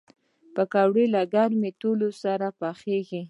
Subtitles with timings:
[0.55, 3.19] پکورې له ګرم تیلو سره پخېږي